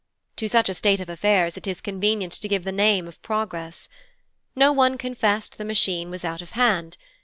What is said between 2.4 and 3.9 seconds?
give the name of progress.